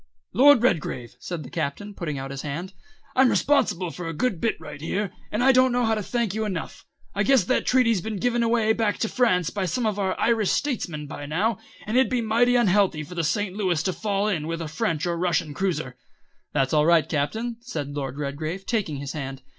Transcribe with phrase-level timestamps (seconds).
[0.33, 2.73] "Lord Redgrave," said the Captain, putting out his hand,
[3.15, 6.33] "I'm responsible for a good bit right here, and I don't know how to thank
[6.33, 6.87] you enough.
[7.13, 10.49] I guess that treaty's been given away back to France by some of our Irish
[10.49, 13.55] statesmen by now, and it'd be mighty unhealthy for the St.
[13.55, 15.95] Louis to fall in with a French or Russian cruiser"
[16.51, 19.43] "That's all right, Captain," said Lord Redgrave, taking his hand.